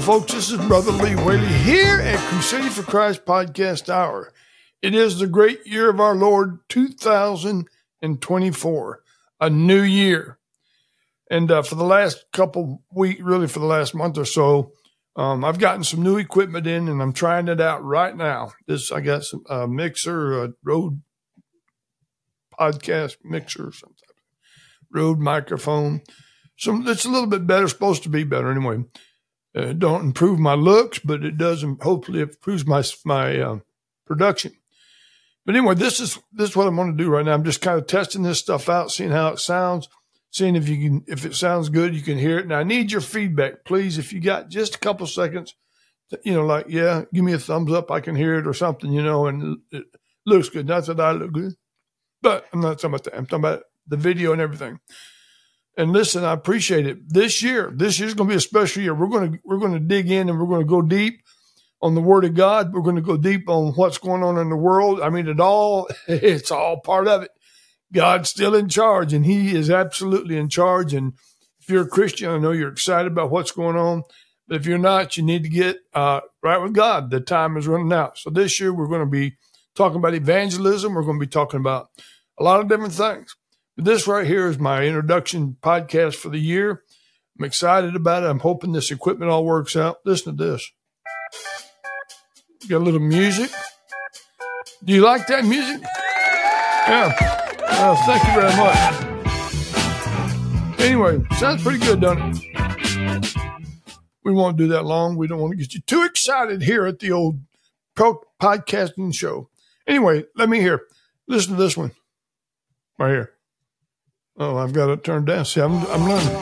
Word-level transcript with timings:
Folks. 0.00 0.32
This 0.32 0.50
is 0.50 0.58
Brother 0.66 0.90
Lee 0.90 1.14
Whaley 1.14 1.46
here 1.46 2.00
at 2.00 2.18
Crusade 2.18 2.72
for 2.72 2.82
Christ 2.82 3.24
Podcast 3.24 3.88
Hour. 3.88 4.32
It 4.82 4.92
is 4.92 5.18
the 5.18 5.28
great 5.28 5.64
year 5.66 5.88
of 5.88 6.00
our 6.00 6.16
Lord 6.16 6.58
2024, 6.68 9.02
a 9.40 9.50
new 9.50 9.82
year. 9.82 10.40
And 11.30 11.48
uh, 11.48 11.62
for 11.62 11.76
the 11.76 11.84
last 11.84 12.24
couple 12.32 12.82
weeks, 12.92 13.20
really 13.20 13.46
for 13.46 13.60
the 13.60 13.66
last 13.66 13.94
month 13.94 14.18
or 14.18 14.24
so, 14.24 14.72
um, 15.14 15.44
I've 15.44 15.60
gotten 15.60 15.84
some 15.84 16.02
new 16.02 16.16
equipment 16.16 16.66
in 16.66 16.88
and 16.88 17.00
I'm 17.00 17.12
trying 17.12 17.46
it 17.46 17.60
out 17.60 17.84
right 17.84 18.16
now. 18.16 18.50
This, 18.66 18.90
I 18.90 19.00
got 19.00 19.22
some 19.22 19.44
uh, 19.48 19.68
mixer, 19.68 20.42
a 20.42 20.54
Rode 20.64 21.02
podcast 22.58 23.18
mixer, 23.22 23.70
some 23.70 23.90
type 23.90 24.10
of 24.10 24.16
Rode 24.90 25.20
microphone. 25.20 26.02
Some, 26.58 26.88
it's 26.88 27.04
a 27.04 27.10
little 27.10 27.28
bit 27.28 27.46
better, 27.46 27.68
supposed 27.68 28.02
to 28.02 28.08
be 28.08 28.24
better 28.24 28.50
anyway. 28.50 28.82
Uh, 29.54 29.72
don't 29.72 30.04
improve 30.04 30.38
my 30.38 30.54
looks, 30.54 30.98
but 30.98 31.24
it 31.24 31.36
does, 31.36 31.62
and 31.62 31.80
hopefully 31.82 32.20
improves 32.20 32.66
my, 32.66 32.82
my, 33.04 33.38
uh, 33.38 33.58
production. 34.04 34.52
But 35.46 35.54
anyway, 35.54 35.74
this 35.74 36.00
is, 36.00 36.18
this 36.32 36.50
is 36.50 36.56
what 36.56 36.66
I'm 36.66 36.76
going 36.76 36.96
to 36.96 37.02
do 37.02 37.10
right 37.10 37.24
now. 37.24 37.34
I'm 37.34 37.44
just 37.44 37.60
kind 37.60 37.78
of 37.78 37.86
testing 37.86 38.22
this 38.22 38.38
stuff 38.38 38.68
out, 38.68 38.90
seeing 38.90 39.10
how 39.10 39.28
it 39.28 39.38
sounds 39.38 39.88
seeing 40.34 40.56
if 40.56 40.68
you 40.68 40.76
can, 40.76 41.04
if 41.06 41.24
it 41.24 41.36
sounds 41.36 41.68
good, 41.68 41.94
you 41.94 42.02
can 42.02 42.18
hear 42.18 42.38
it. 42.38 42.44
And 42.44 42.52
I 42.52 42.64
need 42.64 42.90
your 42.90 43.00
feedback, 43.00 43.64
please. 43.64 43.98
If 43.98 44.12
you 44.12 44.20
got 44.20 44.48
just 44.48 44.74
a 44.74 44.78
couple 44.80 45.06
seconds, 45.06 45.54
you 46.24 46.32
know, 46.32 46.44
like, 46.44 46.66
yeah, 46.68 47.04
give 47.14 47.22
me 47.22 47.34
a 47.34 47.38
thumbs 47.38 47.72
up. 47.72 47.92
I 47.92 48.00
can 48.00 48.16
hear 48.16 48.34
it 48.34 48.46
or 48.46 48.52
something, 48.52 48.92
you 48.92 49.02
know, 49.02 49.28
and 49.28 49.58
it 49.70 49.84
looks 50.26 50.48
good. 50.48 50.66
Not 50.66 50.86
that 50.86 50.98
I 50.98 51.12
look 51.12 51.32
good, 51.32 51.54
but 52.20 52.46
I'm 52.52 52.60
not 52.60 52.78
talking 52.78 52.90
about 52.90 53.04
that. 53.04 53.16
I'm 53.16 53.26
talking 53.26 53.44
about 53.44 53.62
the 53.86 53.96
video 53.96 54.32
and 54.32 54.40
everything. 54.40 54.80
And 55.76 55.92
listen, 55.92 56.24
I 56.24 56.32
appreciate 56.32 56.86
it. 56.86 57.12
This 57.12 57.42
year, 57.42 57.72
this 57.74 57.98
year's 57.98 58.14
going 58.14 58.28
to 58.28 58.32
be 58.32 58.36
a 58.36 58.40
special 58.40 58.82
year. 58.82 58.94
We're 58.94 59.08
going 59.08 59.32
to, 59.32 59.38
we're 59.44 59.58
going 59.58 59.72
to 59.72 59.80
dig 59.80 60.10
in 60.10 60.28
and 60.28 60.38
we're 60.38 60.46
going 60.46 60.60
to 60.60 60.66
go 60.66 60.82
deep 60.82 61.20
on 61.82 61.94
the 61.94 62.00
word 62.00 62.24
of 62.24 62.34
God. 62.34 62.72
We're 62.72 62.82
going 62.82 62.96
to 62.96 63.02
go 63.02 63.16
deep 63.16 63.48
on 63.48 63.72
what's 63.72 63.98
going 63.98 64.22
on 64.22 64.38
in 64.38 64.50
the 64.50 64.56
world. 64.56 65.00
I 65.00 65.10
mean, 65.10 65.26
it 65.26 65.40
all, 65.40 65.88
it's 66.08 66.50
all 66.50 66.80
part 66.80 67.08
of 67.08 67.22
it. 67.22 67.30
God's 67.92 68.28
still 68.28 68.54
in 68.54 68.68
charge 68.68 69.12
and 69.12 69.26
he 69.26 69.54
is 69.54 69.70
absolutely 69.70 70.36
in 70.36 70.48
charge. 70.48 70.94
And 70.94 71.14
if 71.60 71.68
you're 71.68 71.84
a 71.84 71.88
Christian, 71.88 72.30
I 72.30 72.38
know 72.38 72.52
you're 72.52 72.72
excited 72.72 73.10
about 73.10 73.30
what's 73.30 73.52
going 73.52 73.76
on. 73.76 74.02
But 74.46 74.56
if 74.58 74.66
you're 74.66 74.78
not, 74.78 75.16
you 75.16 75.22
need 75.22 75.42
to 75.44 75.48
get 75.48 75.78
uh, 75.94 76.20
right 76.42 76.58
with 76.58 76.74
God. 76.74 77.10
The 77.10 77.20
time 77.20 77.56
is 77.56 77.66
running 77.66 77.92
out. 77.92 78.18
So 78.18 78.30
this 78.30 78.60
year 78.60 78.72
we're 78.72 78.88
going 78.88 79.00
to 79.00 79.06
be 79.06 79.36
talking 79.74 79.98
about 79.98 80.14
evangelism. 80.14 80.94
We're 80.94 81.02
going 81.02 81.18
to 81.18 81.26
be 81.26 81.30
talking 81.30 81.60
about 81.60 81.88
a 82.38 82.44
lot 82.44 82.60
of 82.60 82.68
different 82.68 82.92
things. 82.92 83.34
This 83.76 84.06
right 84.06 84.24
here 84.24 84.46
is 84.46 84.56
my 84.56 84.84
introduction 84.84 85.56
podcast 85.60 86.14
for 86.14 86.28
the 86.28 86.38
year. 86.38 86.84
I'm 87.36 87.44
excited 87.44 87.96
about 87.96 88.22
it. 88.22 88.26
I'm 88.26 88.38
hoping 88.38 88.70
this 88.70 88.92
equipment 88.92 89.32
all 89.32 89.44
works 89.44 89.74
out. 89.74 89.96
Listen 90.04 90.36
to 90.36 90.44
this. 90.44 90.70
Got 92.68 92.76
a 92.76 92.84
little 92.84 93.00
music. 93.00 93.50
Do 94.84 94.92
you 94.92 95.00
like 95.00 95.26
that 95.26 95.44
music? 95.44 95.82
Yeah. 96.86 97.12
Thank 98.06 98.24
you 98.24 98.32
very 98.40 98.56
much. 98.56 98.78
Anyway, 100.78 101.24
sounds 101.36 101.60
pretty 101.64 101.80
good, 101.80 102.00
doesn't 102.00 102.36
it? 102.36 103.34
We 104.22 104.30
won't 104.30 104.56
do 104.56 104.68
that 104.68 104.84
long. 104.84 105.16
We 105.16 105.26
don't 105.26 105.40
want 105.40 105.50
to 105.50 105.56
get 105.56 105.74
you 105.74 105.80
too 105.80 106.04
excited 106.04 106.62
here 106.62 106.86
at 106.86 107.00
the 107.00 107.10
old 107.10 107.40
podcasting 107.96 109.12
show. 109.12 109.48
Anyway, 109.84 110.26
let 110.36 110.48
me 110.48 110.60
hear. 110.60 110.82
Listen 111.26 111.56
to 111.56 111.62
this 111.62 111.76
one 111.76 111.90
right 113.00 113.10
here. 113.10 113.32
Oh, 114.36 114.56
I've 114.56 114.72
got 114.72 114.90
it 114.90 115.04
turned 115.04 115.26
down. 115.26 115.44
See, 115.44 115.60
I'm 115.60 115.86
I'm 115.86 116.08
learning. 116.08 116.36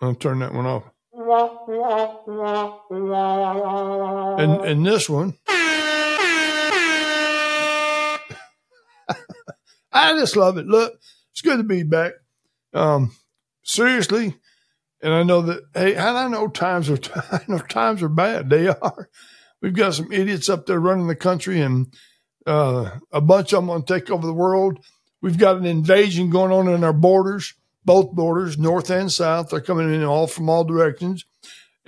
I'll 0.00 0.14
turn 0.14 0.38
that 0.38 0.54
one 0.54 0.66
off. 0.66 0.84
And 4.40 4.64
and 4.64 4.86
this 4.86 5.08
one. 5.08 5.34
I 9.92 10.12
just 10.12 10.36
love 10.36 10.58
it. 10.58 10.66
Look, 10.66 10.94
it's 11.32 11.40
good 11.40 11.56
to 11.56 11.64
be 11.64 11.82
back. 11.82 12.12
Um, 12.72 13.10
seriously, 13.64 14.36
and 15.02 15.12
I 15.12 15.24
know 15.24 15.42
that. 15.42 15.64
Hey, 15.74 15.96
I 15.96 16.28
know 16.28 16.46
times 16.46 16.88
are 16.88 16.98
I 17.32 17.40
know 17.48 17.58
times 17.58 18.00
are 18.04 18.08
bad. 18.08 18.48
They 18.48 18.68
are. 18.68 19.08
We've 19.60 19.74
got 19.74 19.94
some 19.94 20.12
idiots 20.12 20.48
up 20.48 20.66
there 20.66 20.78
running 20.78 21.08
the 21.08 21.16
country, 21.16 21.60
and 21.60 21.92
uh, 22.46 22.92
a 23.10 23.20
bunch 23.20 23.52
of 23.52 23.56
them 23.56 23.66
want 23.66 23.88
to 23.88 23.94
take 23.94 24.08
over 24.08 24.24
the 24.24 24.32
world. 24.32 24.78
We've 25.20 25.38
got 25.38 25.56
an 25.56 25.66
invasion 25.66 26.30
going 26.30 26.52
on 26.52 26.68
in 26.68 26.84
our 26.84 26.92
borders, 26.92 27.54
both 27.84 28.12
borders, 28.12 28.58
north 28.58 28.90
and 28.90 29.10
south. 29.10 29.50
They're 29.50 29.60
coming 29.60 29.92
in 29.92 30.04
all 30.04 30.26
from 30.26 30.48
all 30.48 30.64
directions 30.64 31.24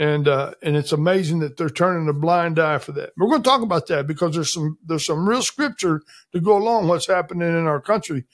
and 0.00 0.28
uh, 0.28 0.54
and 0.62 0.76
it's 0.76 0.92
amazing 0.92 1.40
that 1.40 1.58
they're 1.58 1.68
turning 1.68 2.08
a 2.08 2.14
blind 2.14 2.58
eye 2.58 2.78
for 2.78 2.92
that. 2.92 3.10
We're 3.18 3.28
going 3.28 3.42
to 3.42 3.48
talk 3.48 3.60
about 3.60 3.86
that 3.88 4.06
because 4.06 4.34
there's 4.34 4.50
some 4.50 4.78
there's 4.82 5.04
some 5.04 5.28
real 5.28 5.42
scripture 5.42 6.00
to 6.32 6.40
go 6.40 6.56
along 6.56 6.88
what's 6.88 7.06
happening 7.06 7.46
in 7.46 7.66
our 7.66 7.82
country. 7.82 8.24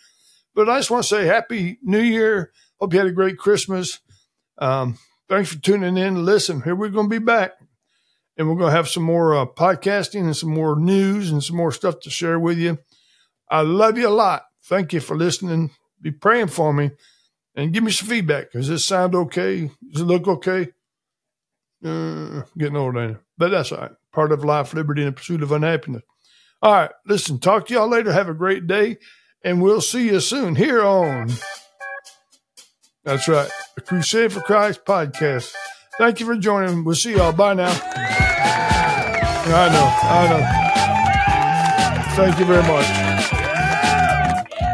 But 0.55 0.71
I 0.71 0.79
just 0.79 0.93
want 0.93 1.03
to 1.03 1.09
say 1.09 1.27
Happy 1.27 1.79
New 1.83 2.01
Year. 2.01 2.53
Hope 2.81 2.93
you 2.93 3.01
had 3.01 3.09
a 3.09 3.13
great 3.13 3.37
Christmas. 3.37 3.99
Um, 4.59 4.97
thanks 5.29 5.53
for 5.53 5.61
tuning 5.61 5.97
in. 5.97 6.25
Listen, 6.25 6.63
here 6.63 6.77
we're 6.77 6.89
going 6.89 7.11
to 7.11 7.21
be 7.21 7.25
back, 7.25 7.55
and 8.37 8.49
we're 8.49 8.55
going 8.55 8.71
to 8.71 8.77
have 8.77 8.89
some 8.89 9.03
more 9.03 9.35
uh, 9.35 9.47
podcasting 9.47 10.21
and 10.21 10.37
some 10.37 10.55
more 10.55 10.79
news 10.79 11.33
and 11.33 11.43
some 11.43 11.57
more 11.57 11.73
stuff 11.73 11.99
to 12.03 12.11
share 12.11 12.39
with 12.39 12.59
you. 12.59 12.79
I 13.51 13.63
love 13.63 13.99
you 13.99 14.07
a 14.07 14.11
lot. 14.11 14.45
Thank 14.69 14.93
you 14.93 15.01
for 15.01 15.17
listening. 15.17 15.71
Be 16.01 16.11
praying 16.11 16.49
for 16.49 16.73
me, 16.73 16.91
and 17.55 17.73
give 17.73 17.83
me 17.83 17.91
some 17.91 18.09
feedback. 18.09 18.53
Does 18.53 18.69
this 18.69 18.85
sound 18.85 19.15
okay? 19.15 19.71
Does 19.93 20.03
it 20.03 20.07
look 20.07 20.29
okay? 20.29 20.69
Uh, 21.85 22.43
getting 22.59 22.77
old, 22.77 22.97
ain't 22.97 23.13
it? 23.13 23.19
But 23.39 23.51
that's 23.51 23.71
all 23.73 23.79
right. 23.79 23.93
Part 24.13 24.33
of 24.33 24.45
life, 24.45 24.75
liberty, 24.75 25.03
and 25.03 25.09
the 25.09 25.17
pursuit 25.17 25.43
of 25.43 25.53
unhappiness. 25.53 26.03
All 26.63 26.73
right. 26.73 26.91
Listen, 27.07 27.39
talk 27.39 27.67
to 27.67 27.75
y'all 27.75 27.89
later. 27.89 28.13
Have 28.13 28.29
a 28.29 28.35
great 28.35 28.67
day. 28.67 28.99
And 29.45 29.63
we'll 29.63 29.81
see 29.81 30.07
you 30.07 30.21
soon 30.21 30.57
here 30.57 30.83
on. 30.83 31.31
That's 33.05 33.29
right. 33.29 33.51
The 33.77 33.83
Crusade 33.83 34.33
for 34.33 34.41
Christ 34.41 34.85
podcast. 34.85 35.53
Thank 35.99 36.19
you 36.19 36.27
for 36.27 36.37
joining. 36.37 36.83
We'll 36.85 36.97
see 36.97 37.17
y'all. 37.17 37.33
Bye 37.33 37.55
now. 37.55 37.71
I 39.49 39.69
know. 39.73 39.89
I 40.03 40.29
know. 42.17 42.25
Thank 42.25 42.39
you 42.41 42.47
very 42.47 42.63
much. 42.63 43.16